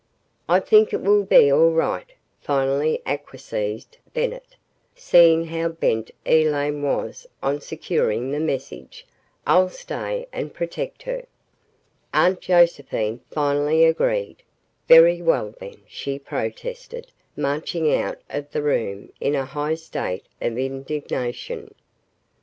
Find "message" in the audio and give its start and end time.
8.39-9.05